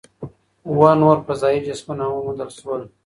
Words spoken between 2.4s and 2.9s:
شول.